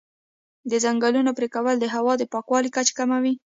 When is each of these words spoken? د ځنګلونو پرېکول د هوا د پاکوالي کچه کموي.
د 0.71 0.73
ځنګلونو 0.83 1.31
پرېکول 1.37 1.75
د 1.79 1.85
هوا 1.95 2.13
د 2.17 2.23
پاکوالي 2.33 2.69
کچه 2.75 2.93
کموي. 2.99 3.33